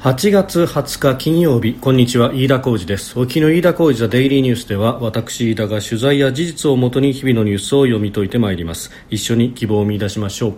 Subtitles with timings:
[0.00, 3.18] 8月20日金曜日こんにちは飯田浩二です。
[3.18, 8.90] 沖の飯田浩二ザデイリーニュースでは私飯田が取材や事実をもとに日々のニュースを読み解いてまいります。
[9.08, 10.54] 一緒に希望を見出しましょう。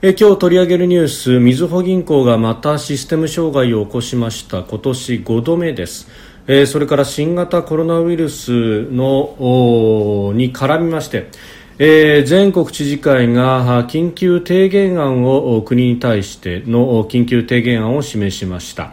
[0.00, 4.62] え今日取り上げるニュースみずほ銀行がまたシステム障害を起こしました。
[4.64, 6.08] 今年5度目です。
[6.46, 8.50] えそれから新型コロナウイルス
[8.90, 11.30] のに絡みまして
[11.78, 18.92] えー、全国知事会が緊急提言案を国に対しての緊急提言案を示しました。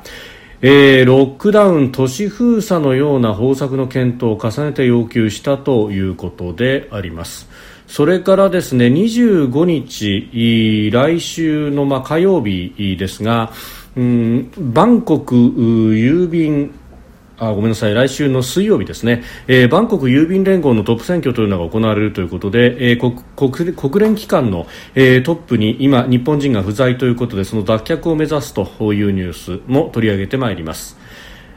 [0.63, 7.47] えー、ロックダウン、都市封鎖のような方策の検討を重ねて要求したということであります。
[7.87, 13.51] それからですね、25日、来週のまあ火曜日ですが、
[13.95, 16.73] うん、バンコク郵便
[17.41, 22.99] あごめんなさい来週の水曜日ですね、えー、バンコク郵便連合のトップ選挙というのが行われるということで、えー、
[23.35, 31.00] 国国連機関の、えー、トップに今、日本人が不在ということでその脱却を目指すというニュースも取り上げてまいります。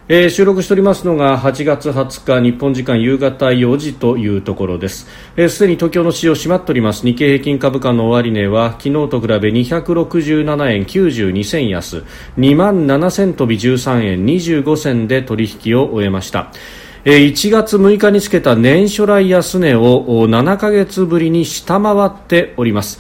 [0.07, 5.07] えー、収録しておりますのが8月20日日本時間夕方4時というところです。
[5.07, 7.07] すで、えー、に東京の市場閉まっております。
[7.07, 12.05] 日経平均株価の終値は昨日と比べ267円92銭安。
[12.37, 16.53] 2万7000飛び13円25銭で取引を終えました。
[17.05, 22.99] 1月6日につけた年初来安値を7ヶ月ぶりに下回っております、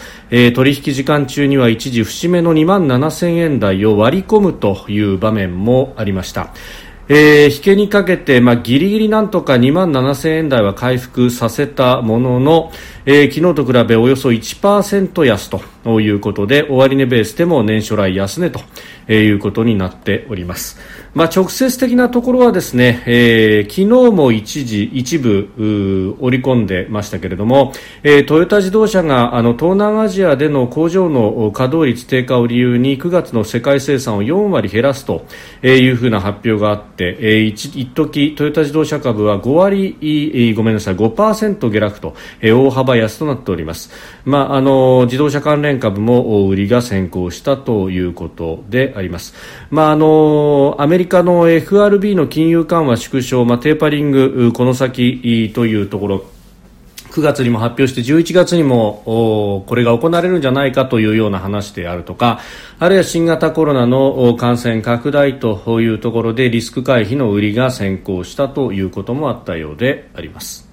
[0.55, 6.53] 取引時間中には一時節目の2万7000円台を割り込むという場面もありました。
[7.09, 12.73] えー、引けにかけて、まあ、ギリギリなんとか2万7000円台は回復させたものの、
[13.05, 15.74] えー、昨日と比べおよそ1%安と。
[15.85, 18.61] ということで終値ベースでも年初来安値と
[19.13, 20.79] いうことになっております。
[21.15, 35.25] まあ、直接的なところはですね、えー、昨日も一時一部織り込んでましたけれども、えー、トヨタ自動車があの東南アジアでの工場の稼働率低下を理由に9月の世界生産を4割減らすと
[35.63, 43.91] いうふうな発表があって、えー、一一時トヨタ自動車株は5割、えー、ごめんなさい5%下落と、えー、大幅安となっております。
[44.25, 49.35] まあ、あの自動車関連株も売りが先行したということであります。
[49.71, 56.25] まあ、あのアメリカの FRB の金融緩和縮小、まあ、テーパリングこの先というところ
[57.15, 62.41] 9月にも発表して11月にもこれが行われるんじゃないかというような話であるとか
[62.81, 70.69] あるいは新型コロナの感染拡大というところでリスク回避の売りが先行したということもあったようであります。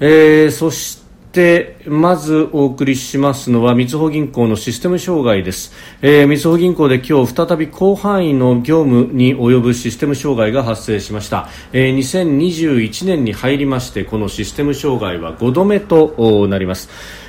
[0.00, 1.05] えー、そして
[1.36, 16.88] てまずお送りしますのはみずほ銀行のシステム障害です、えー、みずほ銀行で今日再び広範囲の業務に及ぶシステム障害が発生しました、えー、2021年に入りましてこのシステム障害は5度目となります。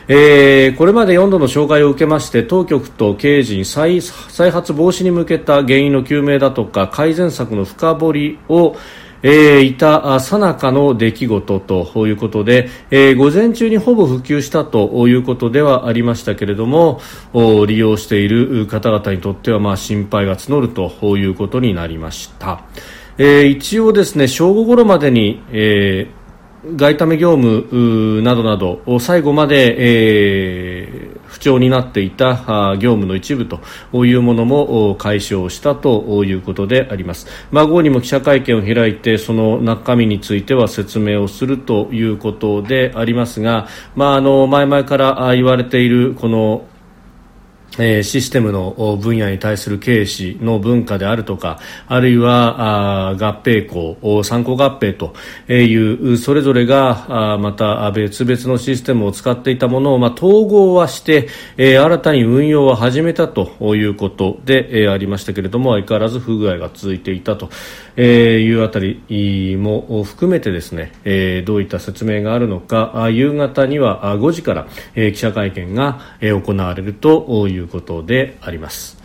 [0.09, 8.78] えー、これまで4度の障害を受けまして当局と経営陣再再発防止に向けた原因の究明だとか改善策の深掘りを
[9.23, 17.01] えー、いたさなかの出来事ということで、えー、午前中にほぼ復旧したということではありましたけれども
[17.33, 22.63] 利用している方々にとってはまあ心配が募るということになりました、
[23.17, 26.17] えー、一応ですね正午ごろまでに、えー
[26.75, 30.97] 外為業務などなど最後まで、えー、
[31.28, 33.60] 不調になっていた業務の一部と
[34.06, 46.66] いうものも解消したということであります、まあ、午後にも記者会見を開いてその中身については説明をするということでありますが、まあ、あの前々から言われているこの
[47.79, 55.16] え、システムの分野に対する軽視の文化であるとかあるいは合併校参考合併と
[55.51, 67.49] いうそれぞれがまた別々のシステムを使っていたものを、ま、統合はして、え、新たに運用を始めたということで、え、ありましたけれども相変わらず不具合が続いていたと。
[68.03, 78.97] いうあたりも含めてですね、えー、どういった説明があるのか夕方には5時から、えー、記者会見が、行われるということであります。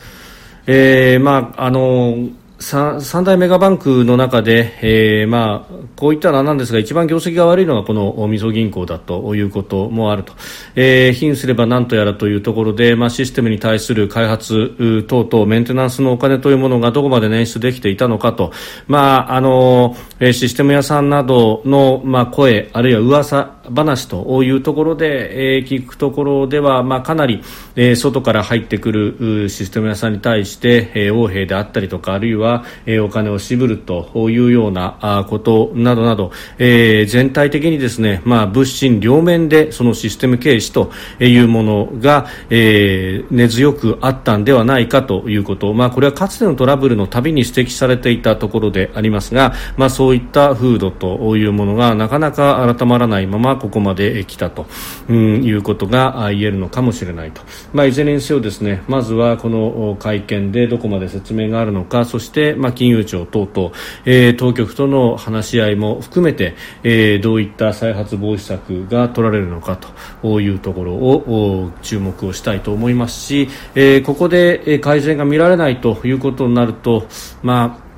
[0.66, 2.28] えー、まああの
[2.62, 10.32] 三大メガバンクの中で、えーまあ、こういったのはなんですが一番業績が悪いのがこのみそ銀行だということもあると、
[10.76, 18.52] えー、貧すればなんとやらというところで、まあ、システムに対する開発等々メンテナンスのお金というものがどこまで捻出できていたのかと、
[18.86, 27.42] まああのシステム屋さんなどの、まあ、声あるいは噂話というところで、えー、聞くところでは、まあ、かなり、
[27.76, 54.66] えー、外から入ってくるシステム屋さんに対して、えー、横兵であったりとかあるいは、えー、お金を渋るというようなことなどなど、えー、全体的にですね、まあ、物心両面でそのシステム軽視というものが、えー、根強くあったんではないかということ、まあ、これはかつてのトラブルのたびに指摘されていたところでありますが、まあ、そういった風土というものがなかなか改まらないままここまで来たと、
[55.08, 63.72] うん、いうことが言えるのかもしれないと、まあ、いずれにせよですねまずはこの会見でどこまで説明があるのかそして、まあ、金融庁等々、
[64.04, 69.78] えー、当局との話し合いも含めて、えー、どういった再発防止策が取られるのか
[70.22, 77.06] というところを注目をしたいと思いますし、えー、ここで改善が見られないということになると、
[77.42, 77.92] まあ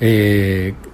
[0.00, 0.93] えー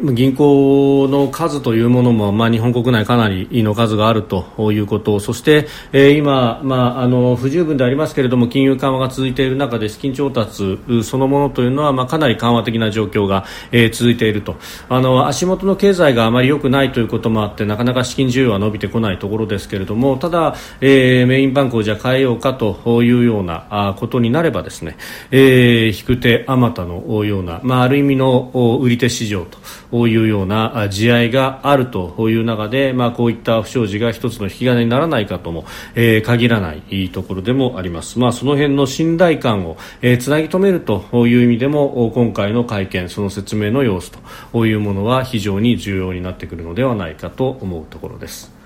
[0.00, 5.18] 銀行の数というものも、まあ、日本国内かなりの数があるということ。
[5.18, 14.56] そして、えー、今、まあ、あの不十分でありますけれども金融緩和が続いている中で資金調達そのものというのは、まあ、かなり緩和的な状況が、えー、続いていると。
[14.88, 24.96] あの足元の経済があまり良くないということもあってなかなか資金需要は伸びてこないところですけれどもただ、えー、メインバンクをじゃ変えようかというようなことになればですね、
[25.30, 28.50] えー、引く手あまたのような、まあ、ある意味の
[28.80, 29.58] 売り手市場と
[29.92, 35.64] いうような地合があるという中で、まあ、こういった不祥事が一つの引き金にならないかとも、
[35.94, 44.12] えー、限らないところでもあります、まあ、その辺の信頼感を、えー、つなぎ止めるという意味でも今回の会見その説明の様子
[44.52, 48.57] というものは非常に重要になってくるのではないかと思うところです。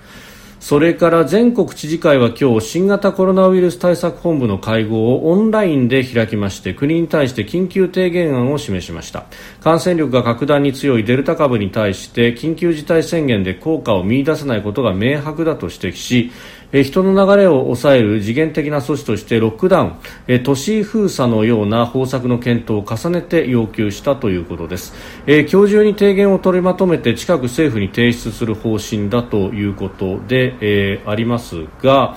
[0.63, 9.27] それから全国知事会は今日新型コロナウイルス対策本部の会合をオンラインで開きまして国に対して緊急提言案を示しました。
[9.61, 16.31] 感染力が格段に強いデルタ株に対して緊急事態宣言で効果を見出せないことが明白だと指摘し
[16.73, 24.95] 人の流れを抑える次元的な措置としてロックダウン、都市封鎖のような方策の検討を重ねて要求したということです、
[25.27, 32.17] 今日中に提言を取りまとめて近く政府に提出する方針だということで、え、ありますが、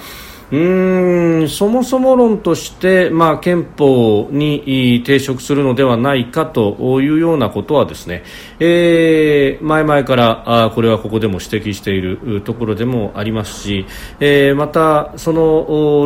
[0.51, 8.23] うんそもそも論として、まあ、憲法に抵触するのではないかというようなことはですね、
[8.59, 13.85] えー、前々からあこれはここでも指摘しているところでもありますし、
[14.19, 15.41] えー、また、その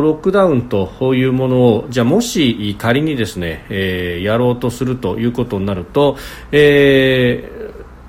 [0.00, 6.16] ロックダウンというものをじゃもし仮にですね、えー、やろうとするということになると、
[6.52, 7.59] えー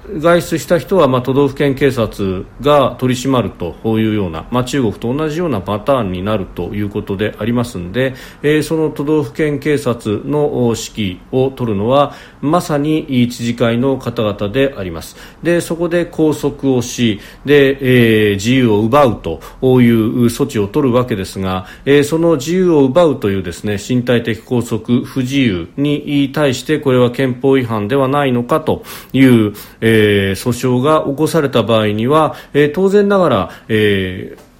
[0.07, 15.15] 外出した人は、まあ、都道府県警察が取り締まるというような、まあ、中国と同じようなパターンになるということでありますので、えー、その都道府県警察の指揮を取るのはまさに知事会の方々であります。
[15.43, 28.83] でそこで拘束をしで、えー、自由を奪うという措置を取るわけですが、えー、その自由を奪うというですね身体的拘束不自由に対してこれは憲法違反ではないのかと
[29.13, 34.51] いう、えーえー、訴訟が起こされた場合には、えー、当然ながら、えー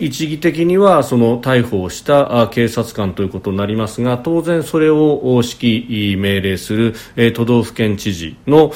[0.00, 6.94] 一義的にはその逮捕をした警察官ということになりますが当然それを指揮命令する
[7.32, 8.72] 都道府県知事の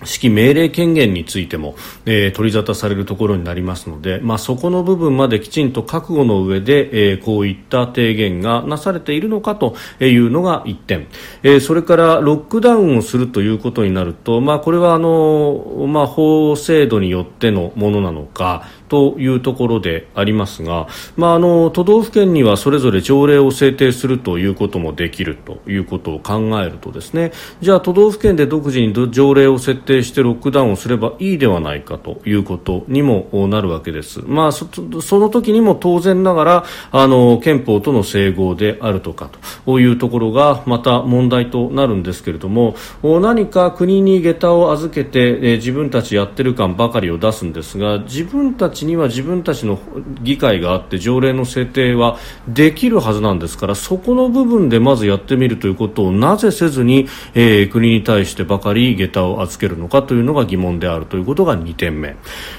[0.00, 1.74] 指揮命令権限についても、
[2.06, 11.08] えー、取り沙汰されるところになりますので、まあ、そこの部分まできちんと覚悟の上で、えー、こういった提言がなされているのかというのが1点、
[11.42, 34.68] えー、それからロックダウンをするということになると、まあ、これはあの、まあ、法制度によってのものなのかというところでありますが、まあ、あの都道府県にはそれぞれ条例を制定するということもできるということを考えるとですねじゃあ都道府県で独自に条例を設定してロックダウンをすればいいではないかということにもなるわけです、まあ、そ
[35.00, 39.30] その時にも当然ながらあの憲法との整合であるとか
[39.64, 49.78] というところがまた問題となるんですけれども何か国に下駄を預けて、え自分たちやってる感ばかりを出すんですが自分たちちには自分たちの
[50.22, 62.16] 議会があって条例の制定はできるはずなんですからそこの部分でまずやってみるということをなぜせずに、えー、国に対してばかり下駄を預けるのかというのが疑問であるということが2点目、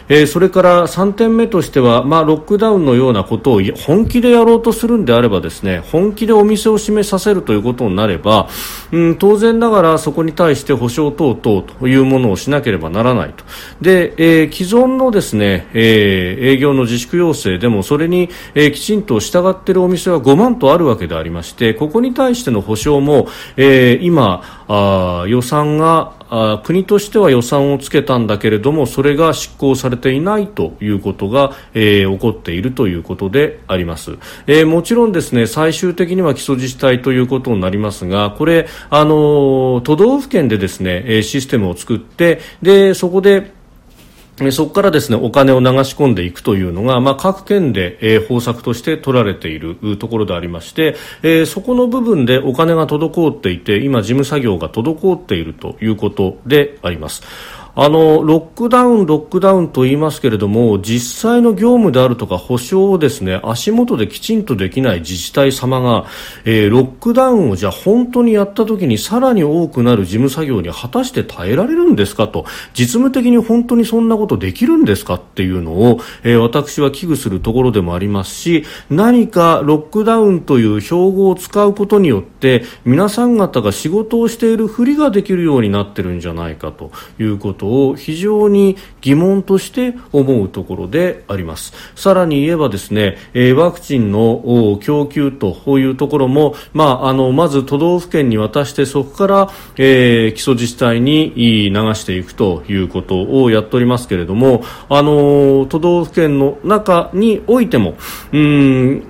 [0.09, 8.49] えー、それから3点目としては、まあ、ロックダウンのようなことを本気でやろうとするんであればですね本気でお店を閉めさせるということになれば、
[8.91, 13.45] うん、当然ながらそこに対して保証等々というものをしなければならないと。
[13.81, 17.57] で、えー、既存のですね、えーえー、営業の自粛要請。
[17.57, 43.58] でもそれに、えー、きちんと従っているお店は5万とあるわけでありましてここに対しての補償も、えー、今あ予算があ国としては予算をつけたんだけれどもそれが執行されていないということが、えー、起こっているということであります、えー、もちろんですね最終的には基礎自治体ということになりますがこれあの都道府県でですねシステムを作ってでそこで
[44.51, 57.21] そこからですねお金を流し込んでいくというのが、まあ、各県で、えー、方策として取られているところでありまして、えー、そこの部分でお金が滞っていて今、事務作業が滞っているということであります。
[57.81, 66.05] あのロックダウン、ロックダウンと言いますけれども実際の業務であるとか補償をですね足元できちんとできない自治体様が、
[66.43, 72.27] えー、ロックダウンをじゃ本当にやった時にさらに多くなる事務作業に果たして耐えられるんですか？
[72.27, 75.13] と実務的に本当にそんなことできるんですか？
[75.13, 91.73] っていうのを、えー、私は危惧するところでもありますし何かロックダウンという標語を使うことによって皆さん方が仕事をしているふりができるようになっているんじゃないかということを非常に疑問として思うところであります。
[91.95, 107.95] さらに言えばですね、えワクチンの供給というところも、まあ、あのまず都道府県に渡してそこから、えー、基礎自治体に流していくということをやっておりますけれどもあの都道府県の中においても
[108.31, 109.03] うん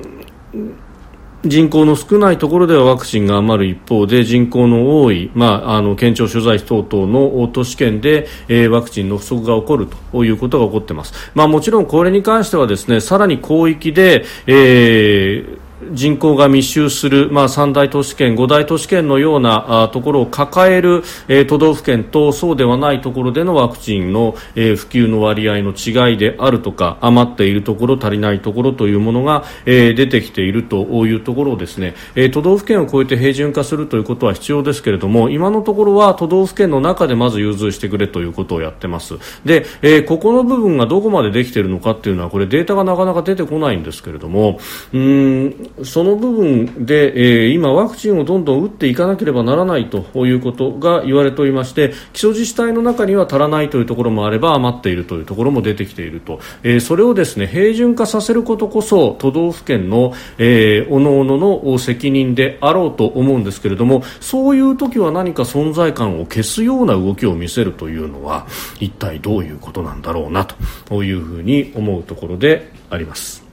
[1.45, 39.15] 人口の少ないところではワクチンが余る一方で人口の多い、まあ、あの県庁所在地等々の都市圏で、えー、ワクチンの不足が起こるということが起こっています、まあ、もちろんこれに関してはですねさらに広域で、えー人口が密集する、まあ、三大都市圏、五大都市圏のようなあところを抱える、えー、都道府県とそうではないところでのワクチンの、えー、普及の割合の違いであるとか余っているところ、足りないところというものが、えー、出てきているというところをですね、えー、都道府県を超えて平準化するということは必要ですけれども今のところは都道府県の中でまず融通してくれということをやってます。
[39.45, 44.59] で、えー、ここの部分がどこまでできているのかっていうのはこれデータがなかなか出てこないんですけれども
[44.93, 68.47] うんその部分で、えー、今、ワクチンをどんどん打っていかなければならないということが言われておりまして基礎自治体の中には足らないというところもあれば余っているというところも出てきていると、えー、それをですね平準化させることこそ都道府県の、えー、各々の責任であろうと思うんですけれどもそういう時は何か存在感を消すような動きを見せるというのは
[68.79, 70.45] 一体どういうことなんだろうな
[70.85, 73.48] というふうに思うところであります。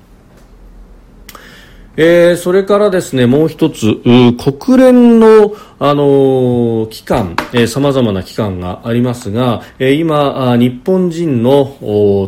[1.97, 11.77] えー、それからですね、もう一つ、国連の、あのー、機関、えー、様々な機関がありますが、えー、今、日本人の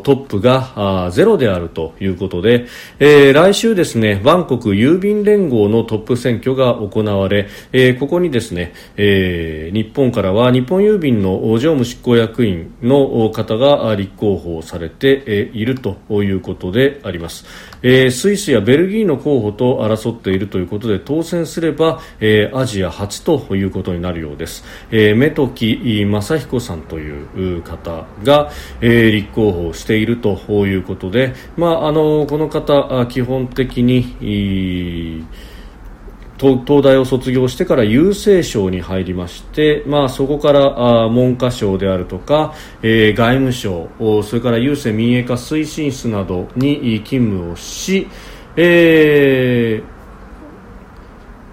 [0.05, 2.67] トップがゼロであるということで、
[2.99, 17.47] えー、来週ですね、バンコク郵便連合のトップ選挙が行われ、えー、ここにですね、えー、日本からは日本郵便の常務執行役員の方が立候補されているということであります。
[17.83, 35.26] えー、スイスやベルギーの候補と争っているということで当選すれば、えー、アジア初とということになるようです、えー、目時正彦さんという方が、えー、立候補しているということで、まあ、あのこの方基本的に
[36.38, 43.88] 東大を卒業してから郵政省に入りまして、まあ、そこからあ文科省であるとか、えー、外務省
[44.23, 48.07] それから郵政民営化推進室などに勤務をし、
[48.57, 49.98] えー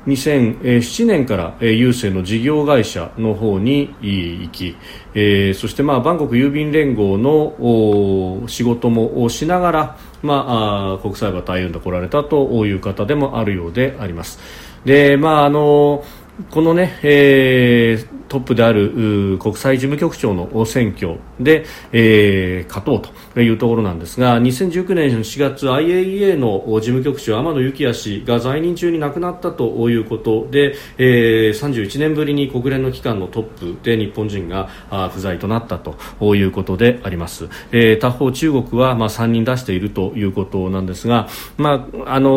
[0.08, 4.78] 2007年から郵政の事業会社の方に行き、
[5.16, 14.40] えー、そしてまあバンコク郵便連合の仕事もしながら、まあ、国際は大変で来られたという方でもあるようであります。
[14.86, 16.04] でまああの
[16.52, 23.02] このね、えー、トップである国際事務局長の選挙で、えー、勝とう
[23.34, 34.68] というところなんですが2019年4月 IAEA の事務局長天野幸也氏が在任中に亡くなったということで、えー、31年ぶりに国連の機関のトップで日本人が
[35.14, 35.96] 不在となったと
[36.36, 42.30] いうことであります、えー、他方中国は、まあ、3人出しているということなんですが、まああの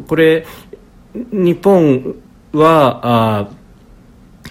[0.00, 0.46] ー、これ
[1.14, 2.16] 日本
[2.52, 3.00] は
[3.48, 3.61] あ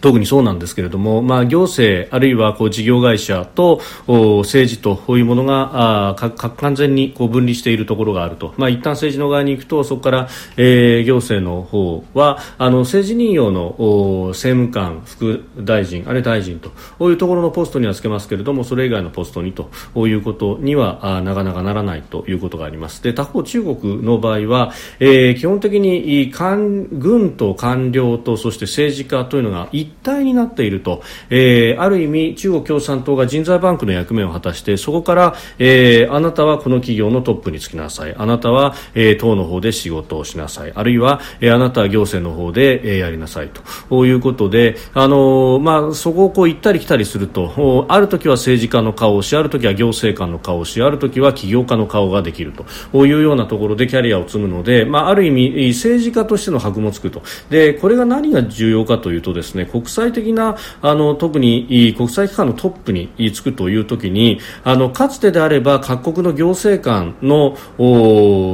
[0.01, 13.75] 特にそうなんですけれども、まあ、行政あるいはこう事業会社と政治とこういうものがあか完全にこう分離しているところがあると、まあ、一旦政治の側に行くとそこから、えー、行政の方はあの政治任用の
[14.29, 19.69] 政務官、副大臣あるいは大臣とこういうところのポストにはつけますけれどもそれ以外のポストにと
[20.07, 23.03] いうことにはあなかなかならないということがあります。
[23.03, 38.15] で他方、中国の場合は、えー、基本的に官軍と官僚とそして政治家というのが一体になっていると、えー、ある意味、中国共産党が人材バンクの役目を果たしてそこから、えー、あなたはこの企業のトップにつきなさい。
[38.17, 40.73] あなたは、えー、党の方で仕事をしなさい。
[40.75, 43.49] あるいは、えー、あなたは行政の方で、えー、やりなさい。
[43.89, 57.21] ということで、あのー、まあ、そこをこう行ったり来たりするとある時は政治家の顔をしある時は行政官の顔をしある時は起業家の顔ができるというようなところでキャリアを積むので、まあ、ある意味政治家としての箔もつくと。
[57.49, 67.57] でこれが何が重要かというとですね国際的なあの特に国際機関のトップにつくという時にあのかつてであれば各国の行政官の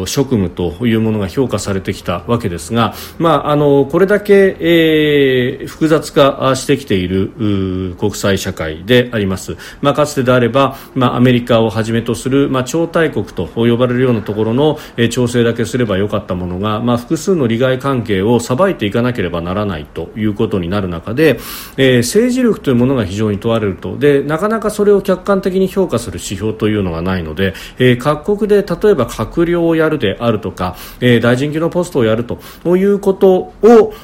[0.05, 21.39] 職務というものが評価されてきたわけですが、まあ、あのこれだけ、えー、複雑化してきている国際社会であります、まあ、かつてであれば、まあ、アメリカをはじめとする、まあ、超大国と呼ばれるようなところの、えー、調整だけすればよかったものが、まあ、複数の利害関係をさばいていかなければならないということになる中で、で
[21.75, 32.39] えー、政治力というものが非常に問われるとでなかなかそれを客観的に評価する指標というのがないので、えー、各国で例えば閣僚をやるであるとか、えー、大臣級のポストをやると
[32.77, 33.53] いうことを、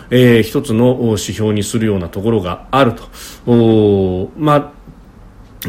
[0.10, 3.04] えー、一つの指標にするようなところがあると。
[3.46, 4.83] おまあ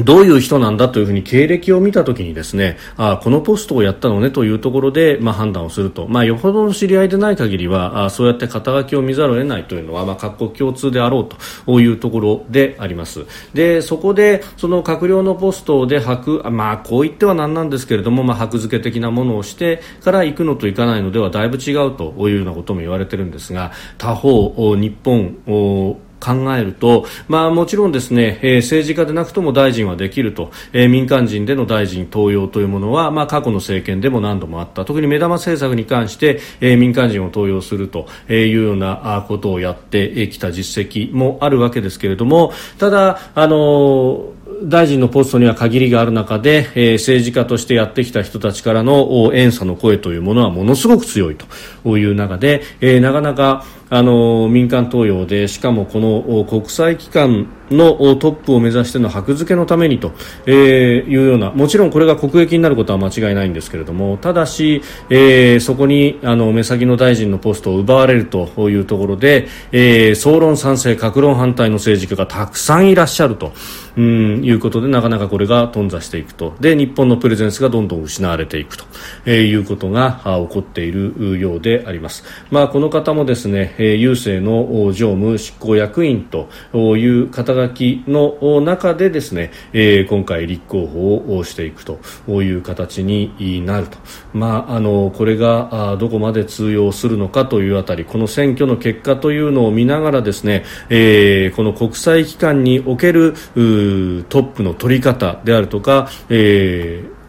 [0.03, 13.25] どういう人なんだというふうに経歴を見たときにですねあこのポストをやったのねというところで、まあ、判断をすると、まあ、よほどの知り合いでない限りはあそうやって肩書きを見ざるを得ないというのは、まあ、各国共通であろうというところであります。
[13.53, 34.85] でそこでその閣僚のポストでく、まあ、こう言ってはなんなんですけれども、まあ、箔付け的なものをしてから行くのと行かないのではだいぶ違うというようなことも言われてるんですが他方、日本考えると、まあ、もちろんですね、えー、政治家でなくとも大臣はできると、えー、民間人での大臣登用というものは、まあ、過去の政権でも何度もあった。
[34.85, 60.13] 特に目玉政策に関して、えー、民間人を登用するというようなことをやってきた実績もあるわけですけれどもただ、あのー大臣のポストには限りがある中で、えー、政治家としてやってきた人たちからの遠差の声というものはものすごく強いという中で、えー、なかなかあの民間登用でしかもこの国際機関のトップを目指しての箔付けのためにと
[60.51, 73.53] いうようなもちろんこれが国益になることは間違いないんですけれどもただし、えー、そこにあの目先の大臣のポストを奪われるというところで、えー、総論賛成、各論反対の政治家がたくさんいらっしゃると
[73.97, 78.85] うんいうことでなかなかこれが頓挫していくとで日本のプレゼンスがどんどん失われていくと、
[79.25, 82.25] えー、いうことが起こっているようであります。
[82.51, 86.49] まあ、この方もですねえー、郵政の常務執行役員と
[86.97, 91.99] いう肩きの中でですね、えー、今回立候補をしていくと
[92.43, 93.99] いう形になると、
[94.33, 107.25] まあ、あのこれがどこまで通用するのかというあたりこの選挙の結果というのを見ながらですね、えー、この国際機関におけるトップの取り方であるとか、えー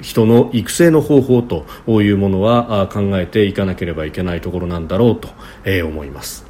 [0.00, 1.66] 人の育成の方法と
[2.02, 5.28] いうものは考えていかなければいけないところなんだろうと
[5.86, 6.49] 思います。